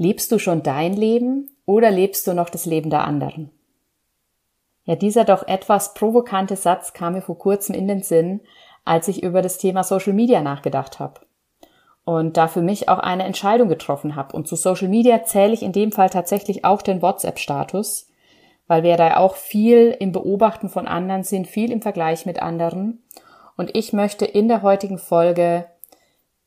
Lebst 0.00 0.30
du 0.30 0.38
schon 0.38 0.62
dein 0.62 0.94
Leben 0.94 1.50
oder 1.66 1.90
lebst 1.90 2.26
du 2.28 2.32
noch 2.32 2.50
das 2.50 2.66
Leben 2.66 2.88
der 2.88 3.02
anderen? 3.02 3.50
Ja, 4.84 4.94
dieser 4.94 5.24
doch 5.24 5.46
etwas 5.46 5.92
provokante 5.92 6.54
Satz 6.54 6.92
kam 6.92 7.14
mir 7.14 7.20
vor 7.20 7.36
kurzem 7.36 7.74
in 7.74 7.88
den 7.88 8.02
Sinn, 8.02 8.40
als 8.84 9.08
ich 9.08 9.24
über 9.24 9.42
das 9.42 9.58
Thema 9.58 9.82
Social 9.82 10.12
Media 10.12 10.40
nachgedacht 10.40 11.00
habe. 11.00 11.20
Und 12.04 12.36
da 12.36 12.46
für 12.46 12.62
mich 12.62 12.88
auch 12.88 13.00
eine 13.00 13.24
Entscheidung 13.24 13.68
getroffen 13.68 14.14
habe. 14.14 14.34
Und 14.34 14.46
zu 14.46 14.54
Social 14.54 14.88
Media 14.88 15.24
zähle 15.24 15.52
ich 15.52 15.62
in 15.62 15.72
dem 15.72 15.90
Fall 15.90 16.08
tatsächlich 16.08 16.64
auch 16.64 16.80
den 16.80 17.02
WhatsApp-Status, 17.02 18.08
weil 18.68 18.84
wir 18.84 18.96
da 18.96 19.16
auch 19.16 19.34
viel 19.34 19.94
im 19.98 20.12
Beobachten 20.12 20.68
von 20.68 20.86
anderen 20.86 21.24
sind, 21.24 21.48
viel 21.48 21.72
im 21.72 21.82
Vergleich 21.82 22.24
mit 22.24 22.40
anderen. 22.40 23.02
Und 23.56 23.76
ich 23.76 23.92
möchte 23.92 24.24
in 24.24 24.46
der 24.46 24.62
heutigen 24.62 24.98
Folge 24.98 25.66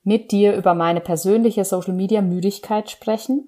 mit 0.04 0.32
dir 0.32 0.56
über 0.56 0.74
meine 0.74 1.02
persönliche 1.02 1.64
Social 1.66 1.94
Media 1.94 2.22
Müdigkeit 2.22 2.90
sprechen 2.90 3.48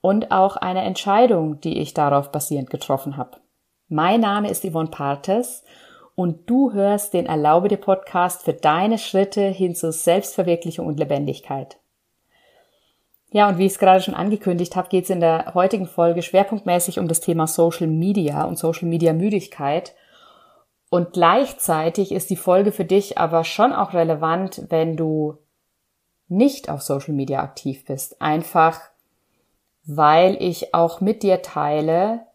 und 0.00 0.32
auch 0.32 0.56
eine 0.56 0.82
Entscheidung, 0.82 1.60
die 1.60 1.78
ich 1.78 1.94
darauf 1.94 2.30
basierend 2.30 2.70
getroffen 2.70 3.16
habe. 3.16 3.38
Mein 3.88 4.20
Name 4.20 4.50
ist 4.50 4.64
Yvonne 4.64 4.90
Partes 4.90 5.64
und 6.14 6.48
du 6.48 6.72
hörst 6.72 7.14
den 7.14 7.26
Erlaube 7.26 7.68
dir 7.68 7.76
Podcast 7.76 8.42
für 8.42 8.52
deine 8.52 8.98
Schritte 8.98 9.42
hin 9.42 9.74
zur 9.74 9.92
Selbstverwirklichung 9.92 10.86
und 10.86 10.98
Lebendigkeit. 10.98 11.78
Ja, 13.30 13.48
und 13.48 13.58
wie 13.58 13.66
ich 13.66 13.72
es 13.72 13.78
gerade 13.78 14.00
schon 14.00 14.14
angekündigt 14.14 14.76
habe, 14.76 14.88
geht 14.88 15.04
es 15.04 15.10
in 15.10 15.20
der 15.20 15.54
heutigen 15.54 15.86
Folge 15.86 16.22
schwerpunktmäßig 16.22 17.00
um 17.00 17.08
das 17.08 17.20
Thema 17.20 17.48
Social 17.48 17.88
Media 17.88 18.44
und 18.44 18.58
Social 18.58 18.88
Media 18.88 19.12
Müdigkeit. 19.12 19.94
Und 20.88 21.12
gleichzeitig 21.12 22.12
ist 22.12 22.30
die 22.30 22.36
Folge 22.36 22.70
für 22.70 22.84
dich 22.84 23.18
aber 23.18 23.42
schon 23.42 23.72
auch 23.72 23.92
relevant, 23.92 24.66
wenn 24.68 24.96
du 24.96 25.38
nicht 26.36 26.68
auf 26.68 26.82
Social 26.82 27.14
Media 27.14 27.42
aktiv 27.42 27.84
bist. 27.84 28.20
Einfach, 28.20 28.80
weil 29.84 30.36
ich 30.40 30.74
auch 30.74 31.00
mit 31.00 31.22
dir 31.22 31.42
teile, 31.42 32.26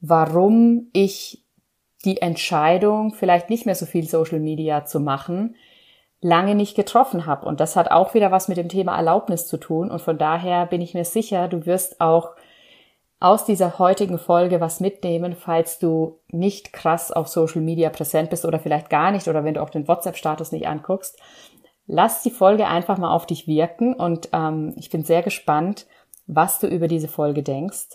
warum 0.00 0.88
ich 0.92 1.44
die 2.04 2.22
Entscheidung, 2.22 3.12
vielleicht 3.12 3.50
nicht 3.50 3.66
mehr 3.66 3.74
so 3.74 3.86
viel 3.86 4.08
Social 4.08 4.38
Media 4.38 4.84
zu 4.84 5.00
machen, 5.00 5.56
lange 6.20 6.54
nicht 6.54 6.76
getroffen 6.76 7.26
habe. 7.26 7.46
Und 7.46 7.60
das 7.60 7.76
hat 7.76 7.90
auch 7.90 8.14
wieder 8.14 8.30
was 8.30 8.48
mit 8.48 8.56
dem 8.56 8.68
Thema 8.68 8.96
Erlaubnis 8.96 9.46
zu 9.46 9.56
tun. 9.56 9.90
Und 9.90 10.00
von 10.00 10.18
daher 10.18 10.66
bin 10.66 10.80
ich 10.80 10.94
mir 10.94 11.04
sicher, 11.04 11.48
du 11.48 11.66
wirst 11.66 12.00
auch 12.00 12.30
aus 13.20 13.44
dieser 13.44 13.80
heutigen 13.80 14.18
Folge 14.18 14.60
was 14.60 14.78
mitnehmen, 14.78 15.34
falls 15.34 15.80
du 15.80 16.20
nicht 16.30 16.72
krass 16.72 17.10
auf 17.10 17.26
Social 17.26 17.62
Media 17.62 17.90
präsent 17.90 18.30
bist 18.30 18.44
oder 18.44 18.60
vielleicht 18.60 18.90
gar 18.90 19.10
nicht 19.10 19.26
oder 19.26 19.42
wenn 19.42 19.54
du 19.54 19.62
auch 19.62 19.70
den 19.70 19.88
WhatsApp-Status 19.88 20.52
nicht 20.52 20.68
anguckst, 20.68 21.18
lass 21.88 22.22
die 22.22 22.30
Folge 22.30 22.68
einfach 22.68 22.98
mal 22.98 23.10
auf 23.10 23.26
dich 23.26 23.48
wirken 23.48 23.94
und 23.94 24.28
ähm, 24.32 24.74
ich 24.76 24.90
bin 24.90 25.02
sehr 25.02 25.22
gespannt, 25.22 25.86
was 26.26 26.60
du 26.60 26.68
über 26.68 26.86
diese 26.86 27.08
Folge 27.08 27.42
denkst. 27.42 27.88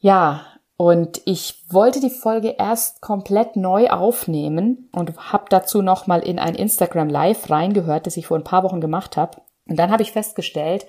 Ja, 0.00 0.42
und 0.76 1.22
ich 1.24 1.64
wollte 1.70 2.00
die 2.00 2.10
Folge 2.10 2.56
erst 2.58 3.00
komplett 3.00 3.54
neu 3.54 3.88
aufnehmen 3.88 4.90
und 4.92 5.32
habe 5.32 5.44
dazu 5.48 5.80
nochmal 5.80 6.20
in 6.20 6.40
ein 6.40 6.56
Instagram 6.56 7.08
Live 7.08 7.48
reingehört, 7.48 8.06
das 8.06 8.16
ich 8.16 8.26
vor 8.26 8.36
ein 8.36 8.44
paar 8.44 8.64
Wochen 8.64 8.80
gemacht 8.80 9.16
habe. 9.16 9.40
Und 9.68 9.78
dann 9.78 9.92
habe 9.92 10.02
ich 10.02 10.12
festgestellt, 10.12 10.84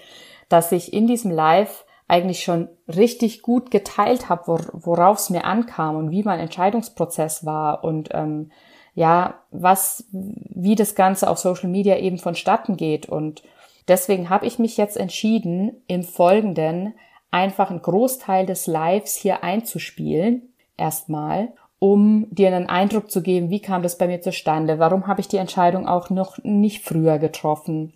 dass 0.49 0.71
ich 0.71 0.91
in 0.91 1.05
diesem 1.05 1.29
Live 1.29 1.85
eigentlich 2.07 2.43
schon 2.43 2.67
richtig 2.87 3.43
gut 3.43 3.69
geteilt 3.69 4.27
habe, 4.29 4.57
worauf 4.73 5.19
es 5.19 5.29
mir 5.29 5.45
ankam 5.45 5.95
und 5.95 6.11
wie 6.11 6.23
mein 6.23 6.39
Entscheidungsprozess 6.39 7.45
war 7.45 7.83
und 7.83 8.09
ähm, 8.11 8.51
ja, 8.95 9.41
was, 9.51 10.05
wie 10.11 10.75
das 10.75 10.95
Ganze 10.95 11.29
auf 11.29 11.37
Social 11.37 11.69
Media 11.69 11.97
eben 11.97 12.17
vonstatten 12.17 12.77
geht. 12.77 13.07
Und 13.07 13.43
deswegen 13.87 14.29
habe 14.29 14.47
ich 14.47 14.57
mich 14.57 14.77
jetzt 14.77 14.97
entschieden, 14.97 15.83
im 15.87 16.03
Folgenden 16.03 16.93
einfach 17.29 17.69
einen 17.69 17.81
Großteil 17.81 18.45
des 18.45 18.65
Lives 18.65 19.15
hier 19.15 19.43
einzuspielen, 19.43 20.53
erstmal, 20.77 21.49
um 21.79 22.27
dir 22.31 22.47
einen 22.47 22.69
Eindruck 22.69 23.11
zu 23.11 23.21
geben, 23.21 23.49
wie 23.49 23.59
kam 23.59 23.83
das 23.83 23.97
bei 23.97 24.07
mir 24.07 24.21
zustande, 24.21 24.79
warum 24.79 25.07
habe 25.07 25.19
ich 25.19 25.27
die 25.27 25.37
Entscheidung 25.37 25.87
auch 25.87 26.09
noch 26.09 26.37
nicht 26.43 26.83
früher 26.85 27.19
getroffen. 27.19 27.91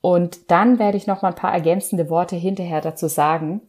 Und 0.00 0.52
dann 0.52 0.78
werde 0.78 0.96
ich 0.96 1.08
noch 1.08 1.22
mal 1.22 1.30
ein 1.30 1.34
paar 1.34 1.52
ergänzende 1.52 2.08
Worte 2.08 2.36
hinterher 2.36 2.80
dazu 2.80 3.08
sagen. 3.08 3.62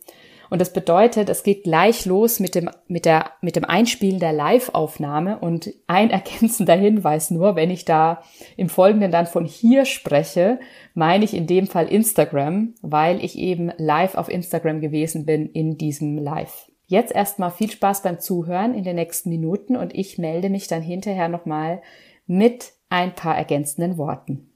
Und 0.49 0.59
das 0.59 0.73
bedeutet, 0.73 1.29
es 1.29 1.43
geht 1.43 1.63
gleich 1.63 2.05
los 2.05 2.39
mit 2.39 2.55
dem, 2.55 2.69
mit 2.87 3.05
der, 3.05 3.31
mit 3.41 3.55
dem 3.55 3.65
Einspielen 3.65 4.19
der 4.19 4.33
Live-Aufnahme 4.33 5.39
und 5.39 5.73
ein 5.87 6.09
ergänzender 6.11 6.75
Hinweis 6.75 7.31
nur, 7.31 7.55
wenn 7.55 7.71
ich 7.71 7.85
da 7.85 8.21
im 8.57 8.69
Folgenden 8.69 9.11
dann 9.11 9.27
von 9.27 9.45
hier 9.45 9.85
spreche, 9.85 10.59
meine 10.93 11.25
ich 11.25 11.33
in 11.33 11.47
dem 11.47 11.67
Fall 11.67 11.87
Instagram, 11.87 12.73
weil 12.81 13.23
ich 13.23 13.37
eben 13.37 13.71
live 13.77 14.15
auf 14.15 14.29
Instagram 14.29 14.81
gewesen 14.81 15.25
bin 15.25 15.47
in 15.47 15.77
diesem 15.77 16.17
Live. 16.17 16.69
Jetzt 16.87 17.13
erstmal 17.13 17.51
viel 17.51 17.69
Spaß 17.69 18.01
beim 18.01 18.19
Zuhören 18.19 18.73
in 18.73 18.83
den 18.83 18.95
nächsten 18.95 19.29
Minuten 19.29 19.77
und 19.77 19.93
ich 19.93 20.17
melde 20.17 20.49
mich 20.49 20.67
dann 20.67 20.81
hinterher 20.81 21.29
nochmal 21.29 21.83
mit 22.25 22.73
ein 22.89 23.13
paar 23.13 23.37
ergänzenden 23.37 23.99
Worten. 23.99 24.48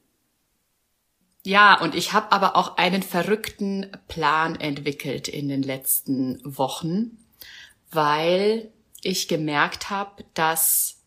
Ja, 1.43 1.79
und 1.79 1.93
ich 1.93 2.13
habe 2.13 2.31
aber 2.31 2.55
auch 2.55 2.77
einen 2.77 3.03
verrückten 3.03 3.91
Plan 4.07 4.55
entwickelt 4.55 5.27
in 5.27 5.49
den 5.49 5.61
letzten 5.61 6.39
Wochen, 6.43 7.17
weil 7.91 8.71
ich 9.01 9.27
gemerkt 9.27 9.89
habe, 9.89 10.23
dass 10.33 11.01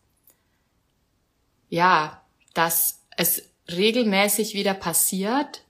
ja, 1.69 2.21
dass 2.53 3.01
es 3.17 3.49
regelmäßig 3.69 4.53
wieder 4.53 4.73
passiert, 4.73 5.63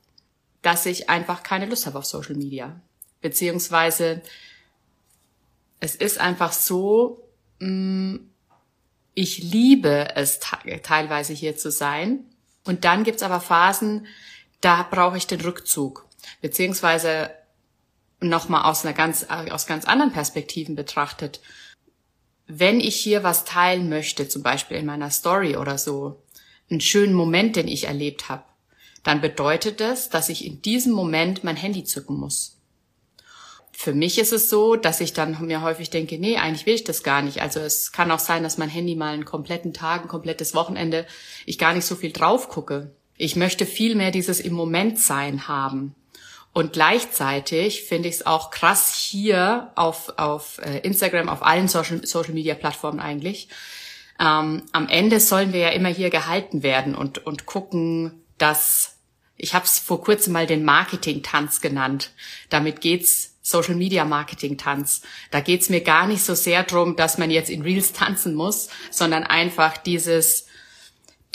dass 0.61 0.85
ich 0.85 1.09
einfach 1.09 1.43
keine 1.43 1.65
Lust 1.65 1.85
habe 1.85 1.97
auf 1.97 2.05
Social 2.05 2.35
Media. 2.35 2.79
Beziehungsweise 3.21 4.21
es 5.79 5.95
ist 5.95 6.19
einfach 6.19 6.51
so, 6.51 7.23
mm, 7.59 8.17
ich 9.13 9.39
liebe 9.39 10.15
es 10.15 10.39
teilweise 10.83 11.33
hier 11.33 11.57
zu 11.57 11.71
sein. 11.71 12.25
Und 12.65 12.85
dann 12.85 13.03
gibt's 13.03 13.23
aber 13.23 13.39
Phasen, 13.39 14.05
da 14.61 14.83
brauche 14.83 15.17
ich 15.17 15.27
den 15.27 15.41
Rückzug. 15.41 16.05
Beziehungsweise 16.41 17.31
nochmal 18.19 18.69
aus 18.69 18.85
einer 18.85 18.93
ganz, 18.93 19.25
aus 19.29 19.67
ganz 19.67 19.85
anderen 19.85 20.11
Perspektiven 20.11 20.75
betrachtet. 20.75 21.41
Wenn 22.47 22.79
ich 22.79 22.95
hier 22.95 23.23
was 23.23 23.45
teilen 23.45 23.89
möchte, 23.89 24.27
zum 24.27 24.41
Beispiel 24.41 24.77
in 24.77 24.85
meiner 24.85 25.11
Story 25.11 25.57
oder 25.57 25.77
so, 25.77 26.23
einen 26.69 26.81
schönen 26.81 27.13
Moment, 27.13 27.55
den 27.55 27.67
ich 27.67 27.85
erlebt 27.85 28.29
habe, 28.29 28.43
dann 29.03 29.21
bedeutet 29.21 29.79
das, 29.79 30.09
dass 30.09 30.29
ich 30.29 30.45
in 30.45 30.61
diesem 30.61 30.93
Moment 30.93 31.43
mein 31.43 31.55
Handy 31.55 31.83
zücken 31.83 32.17
muss. 32.17 32.57
Für 33.71 33.93
mich 33.93 34.17
ist 34.17 34.33
es 34.33 34.49
so, 34.49 34.75
dass 34.75 35.01
ich 35.01 35.13
dann 35.13 35.45
mir 35.45 35.61
häufig 35.61 35.91
denke, 35.91 36.17
nee, 36.17 36.37
eigentlich 36.37 36.65
will 36.65 36.73
ich 36.73 36.83
das 36.83 37.03
gar 37.03 37.21
nicht. 37.21 37.41
Also 37.41 37.59
es 37.59 37.91
kann 37.91 38.09
auch 38.09 38.19
sein, 38.19 38.41
dass 38.41 38.57
mein 38.57 38.69
Handy 38.69 38.95
mal 38.95 39.13
einen 39.13 39.23
kompletten 39.23 39.71
Tag, 39.71 40.01
ein 40.01 40.07
komplettes 40.07 40.55
Wochenende, 40.55 41.05
ich 41.45 41.59
gar 41.59 41.73
nicht 41.73 41.85
so 41.85 41.95
viel 41.95 42.11
drauf 42.11 42.49
gucke. 42.49 42.95
Ich 43.17 43.35
möchte 43.35 43.65
viel 43.65 43.95
mehr 43.95 44.11
dieses 44.11 44.39
im 44.39 44.53
Moment 44.53 44.99
sein 44.99 45.47
haben. 45.47 45.95
Und 46.53 46.73
gleichzeitig 46.73 47.83
finde 47.83 48.09
ich 48.09 48.15
es 48.15 48.25
auch 48.25 48.49
krass 48.49 48.93
hier 48.95 49.71
auf, 49.75 50.13
auf 50.17 50.59
äh, 50.59 50.79
Instagram, 50.79 51.29
auf 51.29 51.43
allen 51.43 51.67
Social, 51.67 52.05
Social 52.05 52.33
Media 52.33 52.55
Plattformen 52.55 52.99
eigentlich. 52.99 53.47
Ähm, 54.19 54.63
am 54.71 54.87
Ende 54.87 55.19
sollen 55.19 55.53
wir 55.53 55.59
ja 55.59 55.69
immer 55.69 55.89
hier 55.89 56.09
gehalten 56.09 56.63
werden 56.63 56.95
und, 56.95 57.25
und 57.25 57.45
gucken, 57.45 58.23
dass 58.37 58.95
ich 59.35 59.53
habe 59.53 59.65
es 59.65 59.77
vor 59.77 60.01
kurzem 60.01 60.33
mal 60.33 60.47
den 60.47 60.65
Marketing-Tanz 60.65 61.61
genannt. 61.61 62.11
Damit 62.49 62.81
geht's 62.81 63.35
Social 63.43 63.75
Media 63.75 64.03
Marketing 64.03 64.57
Tanz. 64.57 65.03
Da 65.31 65.39
geht's 65.39 65.69
mir 65.69 65.81
gar 65.81 66.07
nicht 66.07 66.23
so 66.23 66.33
sehr 66.33 66.63
drum, 66.63 66.95
dass 66.95 67.17
man 67.17 67.29
jetzt 67.29 67.49
in 67.49 67.61
Reels 67.61 67.93
tanzen 67.93 68.33
muss, 68.33 68.69
sondern 68.89 69.23
einfach 69.23 69.77
dieses 69.77 70.46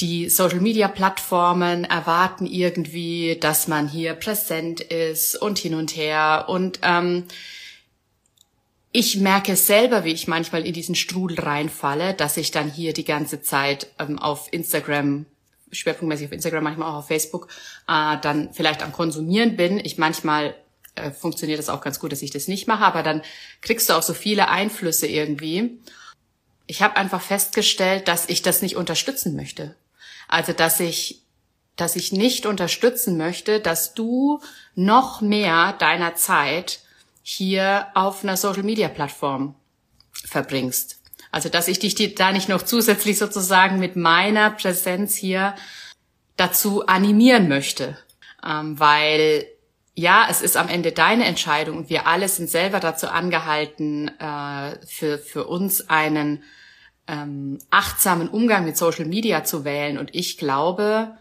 die 0.00 0.28
Social-Media-Plattformen 0.28 1.84
erwarten 1.84 2.46
irgendwie, 2.46 3.36
dass 3.40 3.68
man 3.68 3.88
hier 3.88 4.14
präsent 4.14 4.80
ist 4.80 5.36
und 5.36 5.58
hin 5.58 5.74
und 5.74 5.96
her. 5.96 6.46
Und 6.48 6.80
ähm, 6.82 7.24
ich 8.90 9.16
merke 9.16 9.56
selber, 9.56 10.04
wie 10.04 10.12
ich 10.12 10.28
manchmal 10.28 10.66
in 10.66 10.74
diesen 10.74 10.94
Strudel 10.94 11.40
reinfalle, 11.40 12.14
dass 12.14 12.36
ich 12.36 12.50
dann 12.50 12.70
hier 12.70 12.92
die 12.92 13.04
ganze 13.04 13.42
Zeit 13.42 13.88
ähm, 13.98 14.18
auf 14.18 14.48
Instagram, 14.50 15.26
schwerpunktmäßig 15.70 16.26
auf 16.26 16.32
Instagram, 16.32 16.64
manchmal 16.64 16.90
auch 16.90 16.98
auf 16.98 17.06
Facebook, 17.06 17.48
äh, 17.88 18.16
dann 18.20 18.52
vielleicht 18.52 18.82
am 18.82 18.92
Konsumieren 18.92 19.56
bin. 19.56 19.78
Ich 19.78 19.98
manchmal 19.98 20.54
äh, 20.94 21.10
funktioniert 21.10 21.58
das 21.58 21.70
auch 21.70 21.80
ganz 21.80 22.00
gut, 22.00 22.12
dass 22.12 22.22
ich 22.22 22.30
das 22.30 22.48
nicht 22.48 22.66
mache, 22.66 22.84
aber 22.84 23.02
dann 23.02 23.22
kriegst 23.62 23.88
du 23.88 23.94
auch 23.94 24.02
so 24.02 24.14
viele 24.14 24.48
Einflüsse 24.48 25.06
irgendwie. 25.06 25.78
Ich 26.66 26.82
habe 26.82 26.96
einfach 26.96 27.22
festgestellt, 27.22 28.08
dass 28.08 28.28
ich 28.28 28.42
das 28.42 28.62
nicht 28.62 28.76
unterstützen 28.76 29.34
möchte. 29.36 29.74
Also, 30.32 30.54
dass 30.54 30.80
ich, 30.80 31.26
dass 31.76 31.94
ich 31.94 32.10
nicht 32.10 32.46
unterstützen 32.46 33.18
möchte, 33.18 33.60
dass 33.60 33.92
du 33.92 34.40
noch 34.74 35.20
mehr 35.20 35.74
deiner 35.74 36.14
Zeit 36.14 36.80
hier 37.22 37.88
auf 37.92 38.24
einer 38.24 38.38
Social 38.38 38.62
Media 38.62 38.88
Plattform 38.88 39.54
verbringst. 40.24 41.02
Also, 41.32 41.50
dass 41.50 41.68
ich 41.68 41.80
dich 41.80 42.14
da 42.14 42.32
nicht 42.32 42.48
noch 42.48 42.62
zusätzlich 42.62 43.18
sozusagen 43.18 43.78
mit 43.78 43.94
meiner 43.94 44.48
Präsenz 44.48 45.14
hier 45.14 45.54
dazu 46.38 46.86
animieren 46.86 47.46
möchte, 47.46 47.98
ähm, 48.42 48.80
weil 48.80 49.44
ja, 49.94 50.28
es 50.30 50.40
ist 50.40 50.56
am 50.56 50.68
Ende 50.68 50.92
deine 50.92 51.26
Entscheidung 51.26 51.76
und 51.76 51.90
wir 51.90 52.06
alle 52.06 52.30
sind 52.30 52.48
selber 52.48 52.80
dazu 52.80 53.06
angehalten, 53.08 54.08
äh, 54.18 54.78
für, 54.86 55.18
für 55.18 55.46
uns 55.46 55.90
einen 55.90 56.42
ähm, 57.12 57.58
achtsamen 57.70 58.28
Umgang 58.28 58.64
mit 58.64 58.76
Social 58.76 59.04
Media 59.04 59.44
zu 59.44 59.64
wählen. 59.64 59.98
Und 59.98 60.14
ich 60.14 60.38
glaube, 60.38 61.14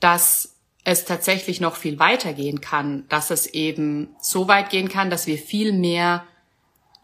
dass 0.00 0.54
es 0.82 1.04
tatsächlich 1.04 1.60
noch 1.60 1.76
viel 1.76 1.98
weiter 1.98 2.32
gehen 2.32 2.60
kann, 2.60 3.04
dass 3.08 3.30
es 3.30 3.46
eben 3.46 4.08
so 4.20 4.48
weit 4.48 4.70
gehen 4.70 4.88
kann, 4.88 5.10
dass 5.10 5.26
wir 5.26 5.36
viel 5.36 5.72
mehr 5.72 6.24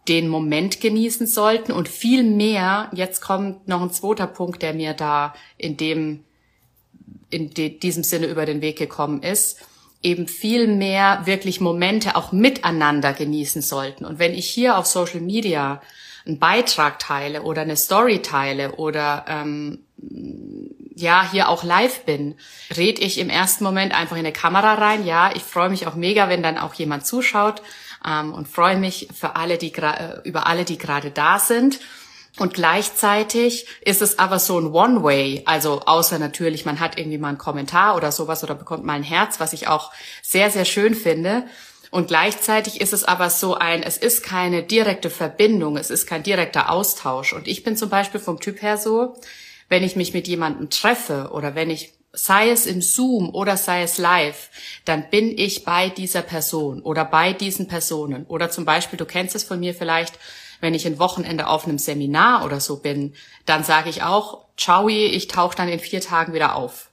den 0.08 0.28
Moment 0.28 0.80
genießen 0.80 1.26
sollten 1.26 1.72
und 1.72 1.88
viel 1.88 2.24
mehr, 2.24 2.90
jetzt 2.92 3.20
kommt 3.20 3.68
noch 3.68 3.82
ein 3.82 3.92
zweiter 3.92 4.26
Punkt, 4.26 4.62
der 4.62 4.72
mir 4.72 4.94
da 4.94 5.34
in 5.58 5.76
dem, 5.76 6.24
in 7.30 7.50
de, 7.50 7.78
diesem 7.78 8.02
Sinne 8.02 8.26
über 8.26 8.46
den 8.46 8.62
Weg 8.62 8.78
gekommen 8.78 9.22
ist, 9.22 9.58
eben 10.02 10.26
viel 10.26 10.66
mehr 10.66 11.22
wirklich 11.24 11.60
Momente 11.60 12.16
auch 12.16 12.32
miteinander 12.32 13.12
genießen 13.12 13.62
sollten. 13.62 14.04
Und 14.04 14.18
wenn 14.18 14.34
ich 14.34 14.46
hier 14.48 14.76
auf 14.76 14.86
Social 14.86 15.20
Media 15.20 15.80
einen 16.26 16.38
Beitrag 16.38 16.98
teile 16.98 17.42
oder 17.42 17.62
eine 17.62 17.76
Story 17.76 18.22
teile 18.22 18.72
oder 18.76 19.24
ähm, 19.28 19.80
ja 20.94 21.28
hier 21.30 21.48
auch 21.48 21.64
live 21.64 22.04
bin, 22.04 22.36
red 22.76 22.98
ich 22.98 23.18
im 23.18 23.30
ersten 23.30 23.64
Moment 23.64 23.94
einfach 23.94 24.16
in 24.16 24.24
eine 24.24 24.32
Kamera 24.32 24.74
rein. 24.74 25.06
Ja, 25.06 25.30
ich 25.34 25.42
freue 25.42 25.70
mich 25.70 25.86
auch 25.86 25.94
mega, 25.94 26.28
wenn 26.28 26.42
dann 26.42 26.58
auch 26.58 26.74
jemand 26.74 27.06
zuschaut 27.06 27.62
ähm, 28.06 28.32
und 28.32 28.48
freue 28.48 28.76
mich 28.76 29.08
für 29.18 29.36
alle, 29.36 29.58
die 29.58 29.72
äh, 29.74 30.20
über 30.24 30.46
alle, 30.46 30.64
die 30.64 30.78
gerade 30.78 31.10
da 31.10 31.38
sind. 31.38 31.80
Und 32.38 32.54
gleichzeitig 32.54 33.66
ist 33.82 34.00
es 34.00 34.18
aber 34.18 34.38
so 34.38 34.58
ein 34.58 34.72
One-Way, 34.72 35.42
also 35.44 35.80
außer 35.80 36.18
natürlich, 36.18 36.64
man 36.64 36.80
hat 36.80 36.98
irgendwie 36.98 37.18
mal 37.18 37.28
einen 37.28 37.38
Kommentar 37.38 37.94
oder 37.94 38.10
sowas 38.10 38.42
oder 38.42 38.54
bekommt 38.54 38.84
mal 38.84 38.94
ein 38.94 39.02
Herz, 39.02 39.38
was 39.38 39.52
ich 39.52 39.68
auch 39.68 39.92
sehr, 40.22 40.50
sehr 40.50 40.64
schön 40.64 40.94
finde. 40.94 41.44
Und 41.92 42.08
gleichzeitig 42.08 42.80
ist 42.80 42.94
es 42.94 43.04
aber 43.04 43.28
so 43.28 43.54
ein, 43.54 43.82
es 43.82 43.98
ist 43.98 44.22
keine 44.22 44.62
direkte 44.62 45.10
Verbindung, 45.10 45.76
es 45.76 45.90
ist 45.90 46.06
kein 46.06 46.22
direkter 46.22 46.70
Austausch. 46.70 47.34
Und 47.34 47.46
ich 47.46 47.64
bin 47.64 47.76
zum 47.76 47.90
Beispiel 47.90 48.18
vom 48.18 48.40
Typ 48.40 48.62
her 48.62 48.78
so, 48.78 49.14
wenn 49.68 49.84
ich 49.84 49.94
mich 49.94 50.14
mit 50.14 50.26
jemandem 50.26 50.70
treffe 50.70 51.28
oder 51.34 51.54
wenn 51.54 51.68
ich 51.68 51.92
sei 52.14 52.48
es 52.48 52.64
im 52.64 52.80
Zoom 52.80 53.28
oder 53.34 53.58
sei 53.58 53.82
es 53.82 53.98
live, 53.98 54.48
dann 54.86 55.10
bin 55.10 55.36
ich 55.36 55.64
bei 55.64 55.90
dieser 55.90 56.22
Person 56.22 56.80
oder 56.80 57.04
bei 57.04 57.34
diesen 57.34 57.68
Personen. 57.68 58.24
Oder 58.24 58.50
zum 58.50 58.64
Beispiel, 58.64 58.96
du 58.96 59.04
kennst 59.04 59.34
es 59.34 59.44
von 59.44 59.60
mir 59.60 59.74
vielleicht, 59.74 60.18
wenn 60.62 60.72
ich 60.72 60.86
ein 60.86 60.98
Wochenende 60.98 61.46
auf 61.46 61.66
einem 61.66 61.76
Seminar 61.76 62.42
oder 62.46 62.60
so 62.60 62.78
bin, 62.78 63.12
dann 63.44 63.64
sage 63.64 63.90
ich 63.90 64.02
auch, 64.02 64.46
ciao, 64.56 64.88
ich 64.88 65.28
tauche 65.28 65.56
dann 65.56 65.68
in 65.68 65.78
vier 65.78 66.00
Tagen 66.00 66.32
wieder 66.32 66.54
auf. 66.56 66.88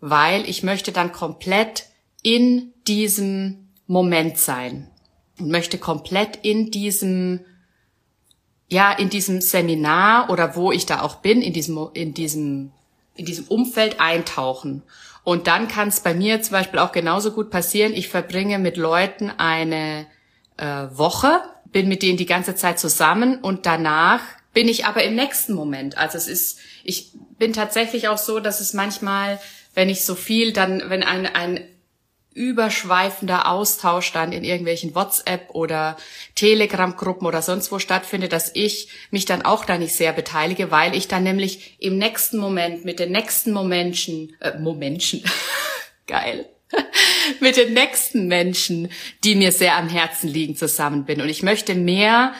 Weil 0.00 0.48
ich 0.48 0.62
möchte 0.62 0.92
dann 0.92 1.10
komplett 1.10 1.86
in 2.22 2.72
diesem 2.86 3.65
Moment 3.86 4.38
sein 4.38 4.88
und 5.38 5.50
möchte 5.50 5.78
komplett 5.78 6.36
in 6.42 6.70
diesem 6.70 7.40
ja 8.68 8.92
in 8.92 9.10
diesem 9.10 9.40
Seminar 9.40 10.30
oder 10.30 10.56
wo 10.56 10.72
ich 10.72 10.86
da 10.86 11.02
auch 11.02 11.16
bin 11.16 11.42
in 11.42 11.52
diesem 11.52 11.88
in 11.94 12.14
diesem 12.14 12.72
in 13.14 13.24
diesem 13.24 13.46
Umfeld 13.46 14.00
eintauchen. 14.00 14.82
Und 15.24 15.46
dann 15.46 15.68
kann 15.68 15.88
es 15.88 16.00
bei 16.00 16.14
mir 16.14 16.42
zum 16.42 16.52
Beispiel 16.52 16.78
auch 16.78 16.92
genauso 16.92 17.32
gut 17.32 17.50
passieren. 17.50 17.94
Ich 17.94 18.08
verbringe 18.08 18.58
mit 18.58 18.76
Leuten 18.76 19.30
eine 19.30 20.06
äh, 20.56 20.86
Woche 20.92 21.40
bin 21.72 21.88
mit 21.88 22.02
denen 22.02 22.16
die 22.16 22.26
ganze 22.26 22.54
Zeit 22.54 22.78
zusammen 22.78 23.40
und 23.40 23.66
danach 23.66 24.20
bin 24.54 24.68
ich 24.68 24.86
aber 24.86 25.02
im 25.04 25.14
nächsten 25.14 25.52
Moment. 25.52 25.98
Also 25.98 26.16
es 26.16 26.28
ist 26.28 26.58
ich 26.84 27.12
bin 27.38 27.52
tatsächlich 27.52 28.08
auch 28.08 28.18
so 28.18 28.40
dass 28.40 28.60
es 28.60 28.72
manchmal 28.72 29.38
wenn 29.74 29.88
ich 29.88 30.04
so 30.04 30.14
viel 30.14 30.52
dann 30.52 30.82
wenn 30.88 31.02
ein 31.02 31.26
ein 31.26 31.60
überschweifender 32.36 33.48
Austausch 33.50 34.12
dann 34.12 34.30
in 34.30 34.44
irgendwelchen 34.44 34.94
WhatsApp 34.94 35.48
oder 35.54 35.96
Telegram-Gruppen 36.34 37.26
oder 37.26 37.40
sonst 37.40 37.72
wo 37.72 37.78
stattfindet, 37.78 38.32
dass 38.32 38.50
ich 38.54 38.88
mich 39.10 39.24
dann 39.24 39.42
auch 39.42 39.64
da 39.64 39.78
nicht 39.78 39.94
sehr 39.94 40.12
beteilige, 40.12 40.70
weil 40.70 40.94
ich 40.94 41.08
dann 41.08 41.22
nämlich 41.22 41.76
im 41.80 41.96
nächsten 41.96 42.36
Moment 42.36 42.84
mit 42.84 42.98
den 42.98 43.10
nächsten 43.10 43.52
Momentchen, 43.52 44.36
äh, 44.40 44.58
Momentchen, 44.58 45.24
geil, 46.06 46.46
mit 47.40 47.56
den 47.56 47.72
nächsten 47.72 48.28
Menschen, 48.28 48.90
die 49.24 49.34
mir 49.34 49.50
sehr 49.50 49.76
am 49.76 49.88
Herzen 49.88 50.28
liegen, 50.28 50.56
zusammen 50.56 51.06
bin. 51.06 51.22
Und 51.22 51.30
ich 51.30 51.42
möchte 51.42 51.74
mehr 51.74 52.34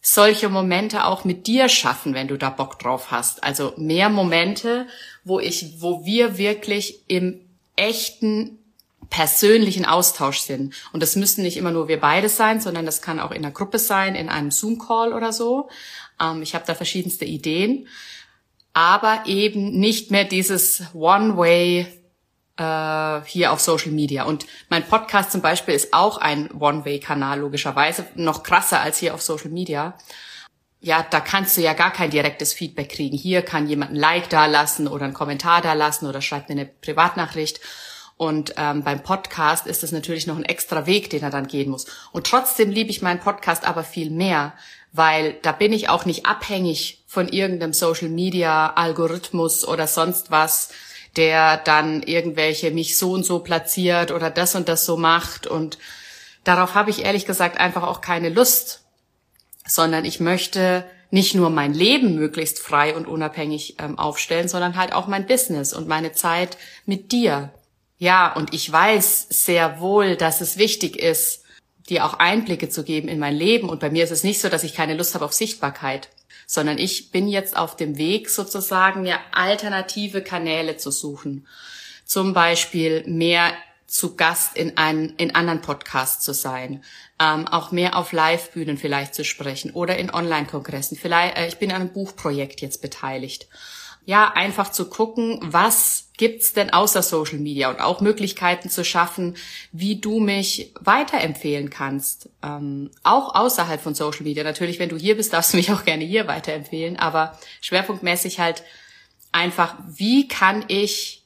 solche 0.00 0.48
Momente 0.48 1.04
auch 1.04 1.24
mit 1.24 1.46
dir 1.46 1.68
schaffen, 1.68 2.14
wenn 2.14 2.28
du 2.28 2.38
da 2.38 2.48
Bock 2.48 2.78
drauf 2.78 3.10
hast. 3.10 3.44
Also 3.44 3.74
mehr 3.76 4.08
Momente, 4.08 4.86
wo 5.24 5.38
ich, 5.38 5.80
wo 5.80 6.06
wir 6.06 6.38
wirklich 6.38 7.02
im 7.06 7.40
echten 7.76 8.58
persönlichen 9.12 9.84
Austausch 9.84 10.38
sind. 10.38 10.74
Und 10.94 11.02
das 11.02 11.16
müssen 11.16 11.42
nicht 11.42 11.58
immer 11.58 11.70
nur 11.70 11.86
wir 11.86 12.00
beide 12.00 12.30
sein, 12.30 12.62
sondern 12.62 12.86
das 12.86 13.02
kann 13.02 13.20
auch 13.20 13.30
in 13.30 13.44
einer 13.44 13.52
Gruppe 13.52 13.78
sein, 13.78 14.14
in 14.14 14.30
einem 14.30 14.50
Zoom-Call 14.50 15.12
oder 15.12 15.34
so. 15.34 15.68
Ähm, 16.18 16.40
ich 16.40 16.54
habe 16.54 16.64
da 16.66 16.74
verschiedenste 16.74 17.26
Ideen. 17.26 17.88
Aber 18.72 19.24
eben 19.26 19.78
nicht 19.78 20.10
mehr 20.10 20.24
dieses 20.24 20.84
One-Way 20.94 21.86
äh, 22.56 23.20
hier 23.26 23.52
auf 23.52 23.60
Social 23.60 23.92
Media. 23.92 24.24
Und 24.24 24.46
mein 24.70 24.82
Podcast 24.82 25.30
zum 25.30 25.42
Beispiel 25.42 25.74
ist 25.74 25.92
auch 25.92 26.16
ein 26.16 26.50
One-Way-Kanal, 26.50 27.38
logischerweise. 27.40 28.06
Noch 28.14 28.42
krasser 28.42 28.80
als 28.80 28.96
hier 28.96 29.12
auf 29.12 29.20
Social 29.20 29.50
Media. 29.50 29.92
Ja, 30.80 31.06
da 31.08 31.20
kannst 31.20 31.58
du 31.58 31.60
ja 31.60 31.74
gar 31.74 31.92
kein 31.92 32.08
direktes 32.08 32.54
Feedback 32.54 32.88
kriegen. 32.88 33.18
Hier 33.18 33.42
kann 33.42 33.68
jemand 33.68 33.90
ein 33.90 33.96
Like 33.96 34.30
da 34.30 34.46
lassen 34.46 34.88
oder 34.88 35.04
einen 35.04 35.12
Kommentar 35.12 35.60
da 35.60 35.74
lassen 35.74 36.06
oder 36.06 36.22
schreibt 36.22 36.48
mir 36.48 36.54
eine 36.54 36.64
Privatnachricht. 36.66 37.60
Und 38.22 38.54
ähm, 38.56 38.84
beim 38.84 39.02
Podcast 39.02 39.66
ist 39.66 39.82
es 39.82 39.90
natürlich 39.90 40.28
noch 40.28 40.36
ein 40.36 40.44
extra 40.44 40.86
Weg, 40.86 41.10
den 41.10 41.24
er 41.24 41.30
dann 41.30 41.48
gehen 41.48 41.68
muss. 41.68 41.86
Und 42.12 42.24
trotzdem 42.24 42.70
liebe 42.70 42.88
ich 42.88 43.02
meinen 43.02 43.18
Podcast 43.18 43.66
aber 43.66 43.82
viel 43.82 44.10
mehr, 44.10 44.52
weil 44.92 45.40
da 45.42 45.50
bin 45.50 45.72
ich 45.72 45.88
auch 45.88 46.04
nicht 46.04 46.24
abhängig 46.24 47.02
von 47.08 47.26
irgendeinem 47.26 47.72
Social 47.72 48.08
Media 48.08 48.74
Algorithmus 48.74 49.66
oder 49.66 49.88
sonst 49.88 50.30
was, 50.30 50.68
der 51.16 51.56
dann 51.56 52.04
irgendwelche 52.04 52.70
mich 52.70 52.96
so 52.96 53.10
und 53.10 53.26
so 53.26 53.40
platziert 53.40 54.12
oder 54.12 54.30
das 54.30 54.54
und 54.54 54.68
das 54.68 54.86
so 54.86 54.96
macht. 54.96 55.48
Und 55.48 55.78
darauf 56.44 56.76
habe 56.76 56.90
ich 56.90 57.04
ehrlich 57.04 57.26
gesagt 57.26 57.58
einfach 57.58 57.82
auch 57.82 58.00
keine 58.00 58.28
Lust, 58.28 58.84
sondern 59.66 60.04
ich 60.04 60.20
möchte 60.20 60.84
nicht 61.10 61.34
nur 61.34 61.50
mein 61.50 61.74
Leben 61.74 62.14
möglichst 62.14 62.60
frei 62.60 62.94
und 62.94 63.08
unabhängig 63.08 63.78
ähm, 63.80 63.98
aufstellen, 63.98 64.46
sondern 64.46 64.76
halt 64.76 64.92
auch 64.92 65.08
mein 65.08 65.26
Business 65.26 65.72
und 65.72 65.88
meine 65.88 66.12
Zeit 66.12 66.56
mit 66.86 67.10
dir. 67.10 67.50
Ja, 68.02 68.32
und 68.32 68.52
ich 68.52 68.72
weiß 68.72 69.28
sehr 69.30 69.78
wohl, 69.78 70.16
dass 70.16 70.40
es 70.40 70.56
wichtig 70.56 70.96
ist, 70.96 71.44
dir 71.88 72.04
auch 72.04 72.14
Einblicke 72.14 72.68
zu 72.68 72.82
geben 72.82 73.06
in 73.06 73.20
mein 73.20 73.36
Leben. 73.36 73.68
Und 73.68 73.78
bei 73.78 73.90
mir 73.90 74.02
ist 74.02 74.10
es 74.10 74.24
nicht 74.24 74.40
so, 74.40 74.48
dass 74.48 74.64
ich 74.64 74.74
keine 74.74 74.94
Lust 74.94 75.14
habe 75.14 75.24
auf 75.24 75.32
Sichtbarkeit, 75.32 76.08
sondern 76.44 76.78
ich 76.78 77.12
bin 77.12 77.28
jetzt 77.28 77.56
auf 77.56 77.76
dem 77.76 77.98
Weg 77.98 78.28
sozusagen, 78.28 79.02
mir 79.02 79.20
alternative 79.30 80.20
Kanäle 80.20 80.78
zu 80.78 80.90
suchen. 80.90 81.46
Zum 82.04 82.32
Beispiel 82.32 83.04
mehr 83.06 83.52
zu 83.86 84.16
Gast 84.16 84.56
in, 84.56 84.76
einen, 84.78 85.10
in 85.10 85.36
anderen 85.36 85.60
Podcasts 85.60 86.24
zu 86.24 86.34
sein, 86.34 86.82
ähm, 87.20 87.46
auch 87.46 87.70
mehr 87.70 87.94
auf 87.96 88.10
Live-Bühnen 88.10 88.78
vielleicht 88.78 89.14
zu 89.14 89.24
sprechen 89.24 89.70
oder 89.70 89.96
in 89.96 90.12
Online-Kongressen. 90.12 90.96
Vielleicht, 90.96 91.36
äh, 91.36 91.46
ich 91.46 91.58
bin 91.58 91.70
an 91.70 91.82
einem 91.82 91.92
Buchprojekt 91.92 92.62
jetzt 92.62 92.82
beteiligt 92.82 93.46
ja, 94.04 94.32
einfach 94.32 94.72
zu 94.72 94.88
gucken, 94.88 95.38
was 95.42 96.10
gibt's 96.16 96.52
denn 96.52 96.72
außer 96.72 97.02
Social 97.02 97.38
Media 97.38 97.70
und 97.70 97.80
auch 97.80 98.00
Möglichkeiten 98.00 98.68
zu 98.68 98.84
schaffen, 98.84 99.36
wie 99.70 100.00
du 100.00 100.20
mich 100.20 100.72
weiterempfehlen 100.80 101.70
kannst. 101.70 102.28
Ähm, 102.42 102.90
auch 103.02 103.34
außerhalb 103.34 103.80
von 103.80 103.94
Social 103.94 104.22
Media. 104.22 104.44
Natürlich, 104.44 104.78
wenn 104.78 104.88
du 104.88 104.96
hier 104.96 105.16
bist, 105.16 105.32
darfst 105.32 105.52
du 105.52 105.56
mich 105.56 105.72
auch 105.72 105.84
gerne 105.84 106.04
hier 106.04 106.26
weiterempfehlen, 106.26 106.96
aber 106.96 107.38
schwerpunktmäßig 107.60 108.40
halt 108.40 108.62
einfach, 109.30 109.76
wie 109.88 110.28
kann 110.28 110.64
ich 110.68 111.24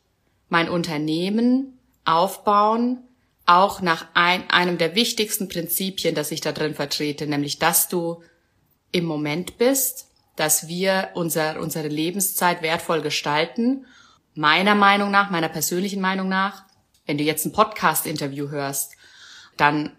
mein 0.49 0.69
Unternehmen 0.69 1.79
aufbauen, 2.05 2.99
auch 3.47 3.81
nach 3.81 4.07
ein, 4.15 4.49
einem 4.51 4.79
der 4.79 4.95
wichtigsten 4.95 5.49
Prinzipien, 5.49 6.15
das 6.15 6.31
ich 6.31 6.41
da 6.41 6.53
drin 6.53 6.75
vertrete, 6.75 7.27
nämlich, 7.27 7.59
dass 7.59 7.89
du 7.89 8.23
im 8.93 9.05
Moment 9.05 9.59
bist, 9.59 10.09
dass 10.37 10.69
wir 10.69 11.11
unser, 11.15 11.61
unsere 11.61 11.89
Lebenszeit 11.89 12.63
wertvoll 12.63 13.03
gestalten. 13.03 13.87
Meiner 14.35 14.75
Meinung 14.75 15.11
nach, 15.11 15.31
meiner 15.31 15.49
persönlichen 15.49 16.01
Meinung 16.01 16.29
nach, 16.29 16.65
wenn 17.07 17.19
du 17.19 17.25
jetzt 17.25 17.47
ein 17.47 17.53
Podcast-Interview 17.53 18.51
hörst, 18.51 18.97
dann 19.57 19.97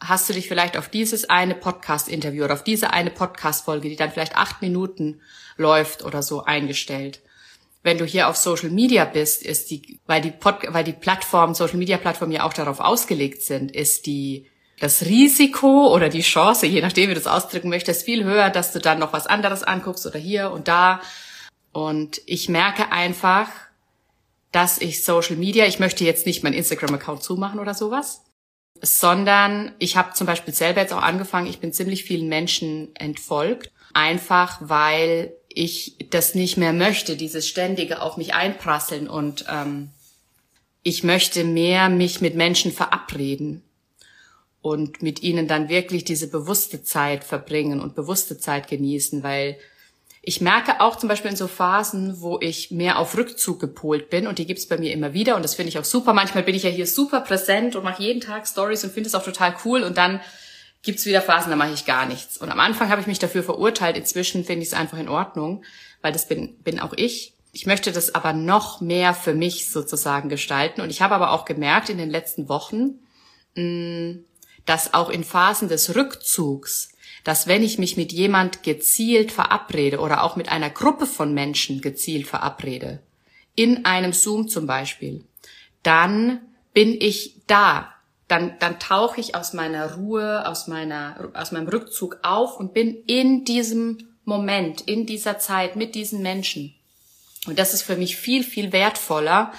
hast 0.00 0.28
du 0.28 0.32
dich 0.32 0.48
vielleicht 0.48 0.76
auf 0.76 0.88
dieses 0.88 1.28
eine 1.28 1.54
Podcast-Interview 1.54 2.44
oder 2.44 2.54
auf 2.54 2.64
diese 2.64 2.92
eine 2.92 3.10
Podcast-Folge, 3.10 3.88
die 3.88 3.96
dann 3.96 4.10
vielleicht 4.10 4.36
acht 4.36 4.62
Minuten 4.62 5.20
läuft 5.56 6.02
oder 6.02 6.22
so 6.22 6.44
eingestellt. 6.44 7.20
Wenn 7.82 7.98
du 7.98 8.04
hier 8.04 8.28
auf 8.28 8.36
Social 8.36 8.70
Media 8.70 9.04
bist, 9.04 9.42
ist 9.42 9.70
die, 9.70 9.98
weil 10.06 10.20
die, 10.20 10.30
Pod, 10.30 10.56
weil 10.68 10.84
die 10.84 10.92
Plattformen, 10.92 11.54
Social 11.54 11.78
Media 11.78 11.98
Plattformen 11.98 12.32
ja 12.32 12.44
auch 12.44 12.52
darauf 12.52 12.80
ausgelegt 12.80 13.42
sind, 13.42 13.74
ist 13.74 14.06
die 14.06 14.48
das 14.82 15.02
Risiko 15.02 15.94
oder 15.94 16.08
die 16.08 16.22
Chance, 16.22 16.66
je 16.66 16.80
nachdem, 16.80 17.08
wie 17.08 17.14
du 17.14 17.20
es 17.20 17.28
ausdrücken 17.28 17.68
möchtest, 17.68 18.04
viel 18.04 18.24
höher, 18.24 18.50
dass 18.50 18.72
du 18.72 18.80
dann 18.80 18.98
noch 18.98 19.12
was 19.12 19.28
anderes 19.28 19.62
anguckst 19.62 20.04
oder 20.06 20.18
hier 20.18 20.50
und 20.50 20.66
da. 20.66 21.00
Und 21.70 22.20
ich 22.26 22.48
merke 22.48 22.90
einfach, 22.90 23.46
dass 24.50 24.78
ich 24.78 25.04
Social 25.04 25.36
Media, 25.36 25.66
ich 25.66 25.78
möchte 25.78 26.04
jetzt 26.04 26.26
nicht 26.26 26.42
meinen 26.42 26.54
Instagram-Account 26.54 27.22
zumachen 27.22 27.60
oder 27.60 27.74
sowas, 27.74 28.24
sondern 28.80 29.70
ich 29.78 29.96
habe 29.96 30.14
zum 30.14 30.26
Beispiel 30.26 30.52
selber 30.52 30.80
jetzt 30.80 30.92
auch 30.92 31.02
angefangen, 31.02 31.46
ich 31.46 31.60
bin 31.60 31.72
ziemlich 31.72 32.02
vielen 32.02 32.26
Menschen 32.26 32.90
entfolgt, 32.96 33.70
einfach 33.94 34.58
weil 34.62 35.32
ich 35.48 35.94
das 36.10 36.34
nicht 36.34 36.56
mehr 36.56 36.72
möchte, 36.72 37.16
dieses 37.16 37.46
ständige 37.46 38.02
auf 38.02 38.16
mich 38.16 38.34
einprasseln 38.34 39.08
und 39.08 39.44
ähm, 39.48 39.90
ich 40.82 41.04
möchte 41.04 41.44
mehr 41.44 41.88
mich 41.88 42.20
mit 42.20 42.34
Menschen 42.34 42.72
verabreden 42.72 43.62
und 44.62 45.02
mit 45.02 45.22
ihnen 45.22 45.48
dann 45.48 45.68
wirklich 45.68 46.04
diese 46.04 46.28
bewusste 46.28 46.84
Zeit 46.84 47.24
verbringen 47.24 47.80
und 47.80 47.96
bewusste 47.96 48.38
Zeit 48.38 48.68
genießen, 48.68 49.22
weil 49.22 49.58
ich 50.24 50.40
merke 50.40 50.80
auch 50.80 50.96
zum 50.96 51.08
Beispiel 51.08 51.32
in 51.32 51.36
so 51.36 51.48
Phasen, 51.48 52.20
wo 52.20 52.38
ich 52.40 52.70
mehr 52.70 53.00
auf 53.00 53.16
Rückzug 53.16 53.58
gepolt 53.58 54.08
bin 54.08 54.28
und 54.28 54.38
die 54.38 54.46
gibt's 54.46 54.68
bei 54.68 54.78
mir 54.78 54.92
immer 54.92 55.12
wieder 55.12 55.34
und 55.34 55.42
das 55.42 55.56
finde 55.56 55.70
ich 55.70 55.80
auch 55.80 55.84
super. 55.84 56.12
Manchmal 56.12 56.44
bin 56.44 56.54
ich 56.54 56.62
ja 56.62 56.70
hier 56.70 56.86
super 56.86 57.20
präsent 57.20 57.74
und 57.74 57.82
mache 57.82 58.04
jeden 58.04 58.20
Tag 58.20 58.46
Stories 58.46 58.84
und 58.84 58.92
finde 58.92 59.08
es 59.08 59.16
auch 59.16 59.24
total 59.24 59.56
cool 59.64 59.82
und 59.82 59.98
dann 59.98 60.20
gibt's 60.82 61.06
wieder 61.06 61.22
Phasen, 61.22 61.50
da 61.50 61.56
mache 61.56 61.72
ich 61.72 61.86
gar 61.86 62.06
nichts. 62.06 62.38
Und 62.38 62.50
am 62.50 62.60
Anfang 62.60 62.88
habe 62.88 63.00
ich 63.00 63.08
mich 63.08 63.18
dafür 63.18 63.42
verurteilt, 63.42 63.96
inzwischen 63.96 64.44
finde 64.44 64.62
ich 64.62 64.68
es 64.68 64.74
einfach 64.74 64.98
in 64.98 65.08
Ordnung, 65.08 65.64
weil 66.02 66.12
das 66.12 66.28
bin, 66.28 66.56
bin 66.58 66.78
auch 66.78 66.92
ich. 66.94 67.34
Ich 67.52 67.66
möchte 67.66 67.90
das 67.90 68.14
aber 68.14 68.32
noch 68.32 68.80
mehr 68.80 69.14
für 69.14 69.34
mich 69.34 69.70
sozusagen 69.70 70.28
gestalten 70.28 70.82
und 70.82 70.90
ich 70.90 71.02
habe 71.02 71.16
aber 71.16 71.32
auch 71.32 71.44
gemerkt 71.44 71.88
in 71.88 71.98
den 71.98 72.10
letzten 72.10 72.48
Wochen, 72.48 73.00
mh, 73.56 74.20
dass 74.66 74.94
auch 74.94 75.10
in 75.10 75.24
Phasen 75.24 75.68
des 75.68 75.94
Rückzugs, 75.94 76.92
dass 77.24 77.46
wenn 77.46 77.62
ich 77.62 77.78
mich 77.78 77.96
mit 77.96 78.12
jemand 78.12 78.62
gezielt 78.62 79.32
verabrede 79.32 80.00
oder 80.00 80.22
auch 80.24 80.36
mit 80.36 80.48
einer 80.48 80.70
Gruppe 80.70 81.06
von 81.06 81.34
Menschen 81.34 81.80
gezielt 81.80 82.26
verabrede, 82.26 83.00
in 83.54 83.84
einem 83.84 84.12
Zoom 84.12 84.48
zum 84.48 84.66
Beispiel, 84.66 85.24
dann 85.82 86.40
bin 86.72 86.96
ich 87.00 87.36
da. 87.46 87.92
Dann, 88.28 88.58
dann 88.60 88.80
tauche 88.80 89.20
ich 89.20 89.34
aus 89.34 89.52
meiner 89.52 89.94
Ruhe, 89.94 90.48
aus 90.48 90.66
meiner, 90.66 91.30
aus 91.34 91.52
meinem 91.52 91.68
Rückzug 91.68 92.18
auf 92.22 92.56
und 92.56 92.72
bin 92.72 93.02
in 93.06 93.44
diesem 93.44 93.98
Moment, 94.24 94.80
in 94.82 95.04
dieser 95.04 95.38
Zeit 95.38 95.76
mit 95.76 95.94
diesen 95.94 96.22
Menschen. 96.22 96.74
Und 97.46 97.58
das 97.58 97.74
ist 97.74 97.82
für 97.82 97.96
mich 97.96 98.16
viel, 98.16 98.42
viel 98.44 98.72
wertvoller, 98.72 99.52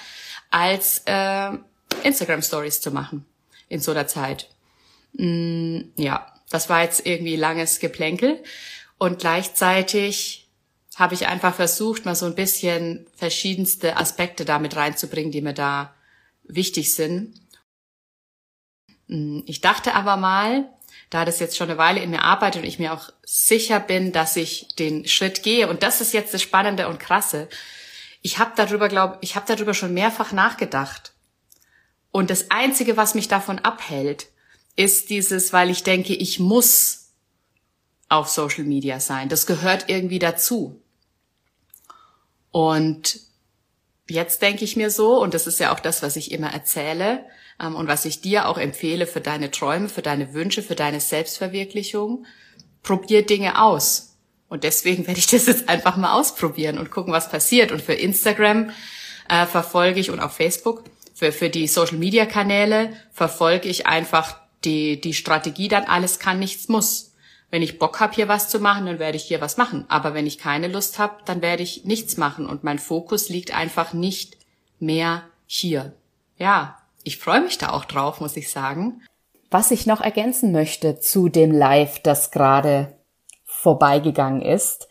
als 0.49 1.03
äh, 1.05 1.51
Instagram 2.03 2.41
Stories 2.41 2.81
zu 2.81 2.91
machen 2.91 3.25
in 3.69 3.79
so 3.79 3.91
einer 3.91 4.07
Zeit. 4.07 4.49
Mm, 5.13 5.79
ja, 5.97 6.27
das 6.49 6.69
war 6.69 6.83
jetzt 6.83 7.05
irgendwie 7.05 7.35
langes 7.35 7.79
Geplänkel. 7.79 8.43
Und 8.97 9.19
gleichzeitig 9.19 10.47
habe 10.95 11.15
ich 11.15 11.27
einfach 11.27 11.55
versucht, 11.55 12.05
mal 12.05 12.15
so 12.15 12.25
ein 12.25 12.35
bisschen 12.35 13.07
verschiedenste 13.15 13.97
Aspekte 13.97 14.45
damit 14.45 14.75
reinzubringen, 14.75 15.31
die 15.31 15.41
mir 15.41 15.53
da 15.53 15.93
wichtig 16.43 16.93
sind. 16.93 17.33
Mm, 19.07 19.41
ich 19.45 19.61
dachte 19.61 19.95
aber 19.95 20.17
mal, 20.17 20.69
da 21.09 21.25
das 21.25 21.39
jetzt 21.39 21.57
schon 21.57 21.69
eine 21.69 21.77
Weile 21.77 22.01
in 22.01 22.09
mir 22.09 22.23
arbeitet 22.23 22.63
und 22.63 22.67
ich 22.67 22.79
mir 22.79 22.93
auch 22.93 23.09
sicher 23.23 23.79
bin, 23.79 24.11
dass 24.11 24.35
ich 24.35 24.75
den 24.79 25.07
Schritt 25.07 25.43
gehe, 25.43 25.69
und 25.69 25.83
das 25.83 26.01
ist 26.01 26.13
jetzt 26.13 26.33
das 26.33 26.41
Spannende 26.41 26.87
und 26.87 26.99
Krasse, 26.99 27.49
ich 28.21 28.39
habe 28.39 28.53
darüber, 28.55 28.87
glaube 28.87 29.17
ich, 29.21 29.35
habe 29.35 29.45
darüber 29.47 29.73
schon 29.73 29.93
mehrfach 29.93 30.31
nachgedacht. 30.31 31.13
Und 32.11 32.29
das 32.29 32.51
Einzige, 32.51 32.95
was 32.95 33.15
mich 33.15 33.27
davon 33.27 33.59
abhält, 33.59 34.27
ist 34.75 35.09
dieses, 35.09 35.53
weil 35.53 35.69
ich 35.69 35.83
denke, 35.83 36.13
ich 36.13 36.39
muss 36.39 37.11
auf 38.09 38.29
Social 38.29 38.63
Media 38.63 38.99
sein. 38.99 39.29
Das 39.29 39.45
gehört 39.45 39.85
irgendwie 39.87 40.19
dazu. 40.19 40.81
Und 42.51 43.19
jetzt 44.07 44.41
denke 44.41 44.63
ich 44.63 44.75
mir 44.75 44.89
so, 44.89 45.19
und 45.19 45.33
das 45.33 45.47
ist 45.47 45.59
ja 45.59 45.73
auch 45.73 45.79
das, 45.79 46.03
was 46.03 46.15
ich 46.15 46.31
immer 46.31 46.53
erzähle 46.53 47.25
ähm, 47.59 47.75
und 47.75 47.87
was 47.87 48.05
ich 48.05 48.21
dir 48.21 48.47
auch 48.47 48.57
empfehle 48.57 49.07
für 49.07 49.21
deine 49.21 49.51
Träume, 49.51 49.89
für 49.89 50.01
deine 50.01 50.33
Wünsche, 50.33 50.61
für 50.61 50.75
deine 50.75 50.99
Selbstverwirklichung, 50.99 52.25
probier 52.83 53.25
Dinge 53.25 53.61
aus. 53.61 54.15
Und 54.47 54.63
deswegen 54.63 55.07
werde 55.07 55.19
ich 55.19 55.27
das 55.31 55.47
jetzt 55.47 55.69
einfach 55.69 55.97
mal 55.97 56.13
ausprobieren 56.13 56.77
und 56.77 56.91
gucken, 56.91 57.13
was 57.13 57.29
passiert. 57.29 57.71
Und 57.71 57.81
für 57.81 57.93
Instagram 57.93 58.69
äh, 59.29 59.45
verfolge 59.47 59.99
ich 59.99 60.11
und 60.11 60.19
auf 60.19 60.33
Facebook, 60.33 60.83
für, 61.15 61.31
für 61.31 61.49
die 61.49 61.67
Social-Media-Kanäle 61.67 62.95
verfolge 63.11 63.69
ich 63.69 63.87
einfach 63.87 64.42
die, 64.65 64.99
die 64.99 65.13
Strategie 65.13 65.67
dann 65.67 65.83
alles 65.83 66.19
kann, 66.19 66.39
nichts 66.39 66.69
muss. 66.69 67.13
Wenn 67.49 67.61
ich 67.61 67.77
Bock 67.77 67.99
habe, 67.99 68.13
hier 68.13 68.27
was 68.27 68.49
zu 68.49 68.59
machen, 68.59 68.85
dann 68.85 68.99
werde 68.99 69.17
ich 69.17 69.23
hier 69.23 69.39
was 69.39 69.57
machen. 69.57 69.85
Aber 69.87 70.13
wenn 70.13 70.25
ich 70.25 70.39
keine 70.39 70.67
Lust 70.67 70.97
habe, 70.97 71.17
dann 71.25 71.41
werde 71.41 71.61
ich 71.61 71.85
nichts 71.85 72.17
machen. 72.17 72.47
Und 72.47 72.63
mein 72.63 72.79
Fokus 72.79 73.29
liegt 73.29 73.55
einfach 73.55 73.93
nicht 73.93 74.37
mehr 74.79 75.23
hier. 75.45 75.93
Ja, 76.37 76.79
ich 77.03 77.17
freue 77.17 77.41
mich 77.41 77.57
da 77.57 77.69
auch 77.69 77.85
drauf, 77.85 78.21
muss 78.21 78.37
ich 78.37 78.49
sagen. 78.49 79.01
Was 79.51 79.69
ich 79.69 79.85
noch 79.85 80.01
ergänzen 80.01 80.51
möchte 80.51 80.99
zu 80.99 81.29
dem 81.29 81.51
Live, 81.51 81.99
das 81.99 82.31
gerade 82.31 82.97
vorbeigegangen 83.45 84.41
ist. 84.41 84.87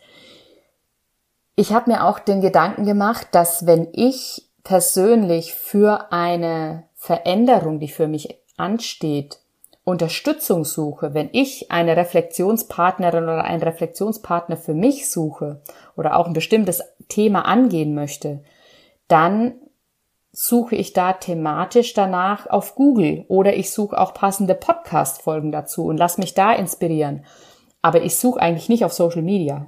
Ich 1.55 1.73
habe 1.73 1.91
mir 1.91 2.05
auch 2.05 2.19
den 2.19 2.39
Gedanken 2.39 2.85
gemacht, 2.85 3.27
dass 3.31 3.65
wenn 3.65 3.89
ich 3.91 4.47
persönlich 4.63 5.53
für 5.53 6.11
eine 6.13 6.85
Veränderung, 6.95 7.79
die 7.79 7.89
für 7.89 8.07
mich 8.07 8.37
ansteht, 8.55 9.39
Unterstützung 9.85 10.63
suche, 10.63 11.13
wenn 11.13 11.29
ich 11.33 11.71
eine 11.71 11.97
Reflexionspartnerin 11.97 13.23
oder 13.23 13.43
einen 13.43 13.63
Reflexionspartner 13.63 14.55
für 14.55 14.73
mich 14.73 15.09
suche 15.09 15.61
oder 15.97 16.15
auch 16.17 16.27
ein 16.27 16.33
bestimmtes 16.33 16.81
Thema 17.09 17.45
angehen 17.45 17.93
möchte, 17.93 18.43
dann 19.09 19.55
suche 20.31 20.75
ich 20.75 20.93
da 20.93 21.13
thematisch 21.13 21.93
danach 21.93 22.47
auf 22.47 22.75
Google 22.75 23.25
oder 23.27 23.55
ich 23.55 23.71
suche 23.71 23.99
auch 23.99 24.13
passende 24.13 24.55
Podcast-Folgen 24.55 25.51
dazu 25.51 25.85
und 25.85 25.97
lass 25.97 26.17
mich 26.17 26.33
da 26.33 26.53
inspirieren. 26.53 27.25
Aber 27.81 28.01
ich 28.01 28.15
suche 28.15 28.39
eigentlich 28.39 28.69
nicht 28.69 28.85
auf 28.85 28.93
Social 28.93 29.21
Media. 29.21 29.67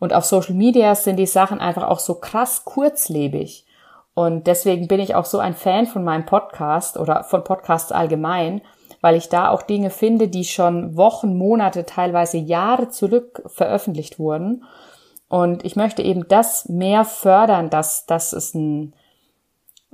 Und 0.00 0.12
auf 0.12 0.24
Social 0.24 0.54
Media 0.54 0.94
sind 0.94 1.16
die 1.16 1.26
Sachen 1.26 1.60
einfach 1.60 1.84
auch 1.84 2.00
so 2.00 2.16
krass 2.16 2.64
kurzlebig. 2.64 3.66
Und 4.14 4.48
deswegen 4.48 4.88
bin 4.88 5.00
ich 5.00 5.14
auch 5.14 5.24
so 5.24 5.38
ein 5.38 5.54
Fan 5.54 5.86
von 5.86 6.02
meinem 6.02 6.26
Podcast 6.26 6.96
oder 6.96 7.24
von 7.24 7.44
Podcasts 7.44 7.92
allgemein, 7.92 8.60
weil 9.00 9.16
ich 9.16 9.28
da 9.28 9.50
auch 9.50 9.62
Dinge 9.62 9.90
finde, 9.90 10.28
die 10.28 10.44
schon 10.44 10.96
Wochen, 10.96 11.36
Monate, 11.36 11.86
teilweise 11.86 12.38
Jahre 12.38 12.88
zurück 12.88 13.42
veröffentlicht 13.46 14.18
wurden. 14.18 14.64
Und 15.28 15.64
ich 15.64 15.76
möchte 15.76 16.02
eben 16.02 16.26
das 16.28 16.68
mehr 16.68 17.04
fördern, 17.04 17.70
dass, 17.70 18.06
dass 18.06 18.32
es 18.32 18.54
ein, 18.54 18.94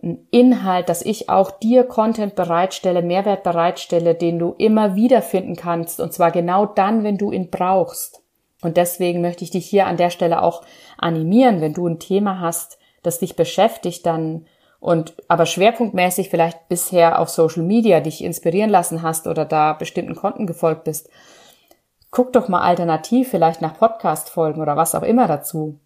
ein 0.02 0.26
Inhalt, 0.30 0.88
dass 0.88 1.02
ich 1.02 1.28
auch 1.28 1.50
dir 1.50 1.84
Content 1.84 2.36
bereitstelle, 2.36 3.02
Mehrwert 3.02 3.42
bereitstelle, 3.42 4.14
den 4.14 4.38
du 4.38 4.54
immer 4.58 4.94
wieder 4.94 5.22
finden 5.22 5.56
kannst. 5.56 6.00
Und 6.00 6.12
zwar 6.12 6.30
genau 6.30 6.66
dann, 6.66 7.02
wenn 7.02 7.18
du 7.18 7.32
ihn 7.32 7.50
brauchst. 7.50 8.22
Und 8.62 8.76
deswegen 8.76 9.20
möchte 9.20 9.44
ich 9.44 9.50
dich 9.50 9.66
hier 9.66 9.86
an 9.86 9.96
der 9.96 10.10
Stelle 10.10 10.42
auch 10.42 10.62
animieren, 10.96 11.60
wenn 11.60 11.74
du 11.74 11.86
ein 11.86 11.98
Thema 11.98 12.40
hast, 12.40 12.78
das 13.02 13.18
dich 13.18 13.36
beschäftigt, 13.36 14.06
dann 14.06 14.46
und 14.84 15.14
aber 15.28 15.46
schwerpunktmäßig 15.46 16.28
vielleicht 16.28 16.68
bisher 16.68 17.18
auf 17.18 17.30
Social 17.30 17.62
Media 17.62 18.00
dich 18.00 18.22
inspirieren 18.22 18.68
lassen 18.68 19.00
hast 19.00 19.26
oder 19.26 19.46
da 19.46 19.72
bestimmten 19.72 20.14
Konten 20.14 20.46
gefolgt 20.46 20.84
bist, 20.84 21.08
guck 22.10 22.34
doch 22.34 22.48
mal 22.48 22.60
alternativ 22.60 23.30
vielleicht 23.30 23.62
nach 23.62 23.78
Podcast-Folgen 23.78 24.60
oder 24.60 24.76
was 24.76 24.94
auch 24.94 25.02
immer 25.02 25.26
dazu. 25.26 25.78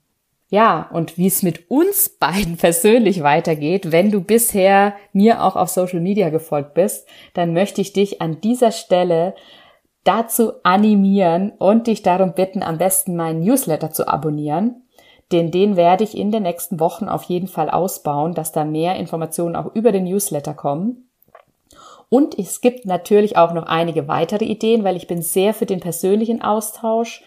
Ja, 0.48 0.88
und 0.92 1.16
wie 1.16 1.28
es 1.28 1.44
mit 1.44 1.70
uns 1.70 2.08
beiden 2.08 2.56
persönlich 2.56 3.22
weitergeht, 3.22 3.92
wenn 3.92 4.10
du 4.10 4.20
bisher 4.20 4.94
mir 5.12 5.44
auch 5.44 5.54
auf 5.54 5.68
Social 5.68 6.00
Media 6.00 6.30
gefolgt 6.30 6.74
bist, 6.74 7.06
dann 7.34 7.52
möchte 7.52 7.80
ich 7.80 7.92
dich 7.92 8.20
an 8.20 8.40
dieser 8.40 8.72
Stelle 8.72 9.36
dazu 10.02 10.54
animieren 10.64 11.52
und 11.58 11.86
dich 11.86 12.02
darum 12.02 12.32
bitten, 12.32 12.64
am 12.64 12.78
besten 12.78 13.14
meinen 13.14 13.44
Newsletter 13.44 13.92
zu 13.92 14.08
abonnieren 14.08 14.87
denn 15.32 15.50
den 15.50 15.76
werde 15.76 16.04
ich 16.04 16.16
in 16.16 16.30
den 16.30 16.44
nächsten 16.44 16.80
Wochen 16.80 17.08
auf 17.08 17.24
jeden 17.24 17.48
Fall 17.48 17.70
ausbauen, 17.70 18.34
dass 18.34 18.52
da 18.52 18.64
mehr 18.64 18.96
Informationen 18.96 19.56
auch 19.56 19.74
über 19.74 19.92
den 19.92 20.04
Newsletter 20.04 20.54
kommen. 20.54 21.08
Und 22.08 22.38
es 22.38 22.60
gibt 22.60 22.86
natürlich 22.86 23.36
auch 23.36 23.52
noch 23.52 23.64
einige 23.64 24.08
weitere 24.08 24.46
Ideen, 24.46 24.84
weil 24.84 24.96
ich 24.96 25.06
bin 25.06 25.20
sehr 25.20 25.52
für 25.52 25.66
den 25.66 25.80
persönlichen 25.80 26.40
Austausch, 26.40 27.22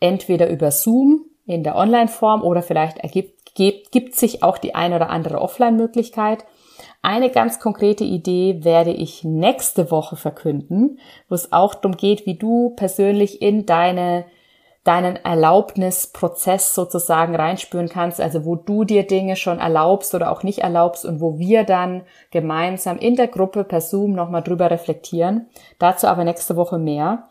entweder 0.00 0.50
über 0.50 0.72
Zoom 0.72 1.26
in 1.46 1.62
der 1.62 1.76
Online-Form 1.76 2.42
oder 2.42 2.62
vielleicht 2.62 2.98
ergibt, 2.98 3.54
gibt, 3.54 3.92
gibt 3.92 4.16
sich 4.16 4.42
auch 4.42 4.58
die 4.58 4.74
eine 4.74 4.96
oder 4.96 5.10
andere 5.10 5.40
Offline-Möglichkeit. 5.40 6.44
Eine 7.02 7.30
ganz 7.30 7.60
konkrete 7.60 8.02
Idee 8.02 8.64
werde 8.64 8.92
ich 8.92 9.22
nächste 9.22 9.90
Woche 9.90 10.16
verkünden, 10.16 10.98
wo 11.28 11.34
es 11.34 11.52
auch 11.52 11.74
darum 11.74 11.96
geht, 11.96 12.26
wie 12.26 12.36
du 12.36 12.70
persönlich 12.70 13.42
in 13.42 13.66
deine 13.66 14.24
deinen 14.84 15.16
Erlaubnisprozess 15.16 16.74
sozusagen 16.74 17.34
reinspüren 17.34 17.88
kannst, 17.88 18.20
also 18.20 18.44
wo 18.44 18.54
du 18.54 18.84
dir 18.84 19.06
Dinge 19.06 19.34
schon 19.34 19.58
erlaubst 19.58 20.14
oder 20.14 20.30
auch 20.30 20.42
nicht 20.42 20.58
erlaubst 20.58 21.06
und 21.06 21.22
wo 21.22 21.38
wir 21.38 21.64
dann 21.64 22.02
gemeinsam 22.30 22.98
in 22.98 23.16
der 23.16 23.28
Gruppe 23.28 23.64
per 23.64 23.80
Zoom 23.80 24.12
nochmal 24.12 24.42
drüber 24.42 24.70
reflektieren. 24.70 25.46
Dazu 25.78 26.06
aber 26.06 26.24
nächste 26.24 26.56
Woche 26.56 26.78
mehr. 26.78 27.30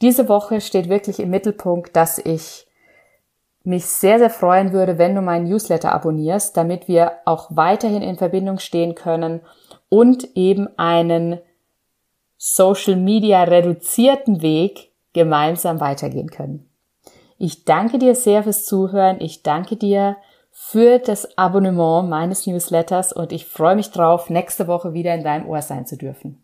Diese 0.00 0.30
Woche 0.30 0.62
steht 0.62 0.88
wirklich 0.88 1.20
im 1.20 1.28
Mittelpunkt, 1.28 1.94
dass 1.94 2.18
ich 2.18 2.66
mich 3.64 3.84
sehr, 3.84 4.18
sehr 4.18 4.30
freuen 4.30 4.72
würde, 4.72 4.98
wenn 4.98 5.14
du 5.14 5.20
meinen 5.20 5.48
Newsletter 5.48 5.92
abonnierst, 5.92 6.56
damit 6.56 6.88
wir 6.88 7.12
auch 7.26 7.48
weiterhin 7.50 8.02
in 8.02 8.16
Verbindung 8.16 8.58
stehen 8.58 8.94
können 8.94 9.42
und 9.90 10.36
eben 10.36 10.68
einen 10.78 11.38
Social 12.36 12.96
Media 12.96 13.42
reduzierten 13.42 14.42
Weg 14.42 14.90
gemeinsam 15.12 15.80
weitergehen 15.80 16.30
können. 16.30 16.68
Ich 17.38 17.64
danke 17.64 17.98
dir 17.98 18.14
sehr 18.14 18.42
fürs 18.42 18.64
Zuhören. 18.64 19.20
Ich 19.20 19.42
danke 19.42 19.76
dir 19.76 20.16
für 20.50 21.00
das 21.00 21.36
Abonnement 21.36 22.08
meines 22.08 22.46
Newsletters 22.46 23.12
und 23.12 23.32
ich 23.32 23.46
freue 23.46 23.74
mich 23.74 23.90
drauf, 23.90 24.30
nächste 24.30 24.68
Woche 24.68 24.92
wieder 24.92 25.12
in 25.14 25.24
deinem 25.24 25.48
Ohr 25.48 25.62
sein 25.62 25.84
zu 25.84 25.96
dürfen. 25.96 26.43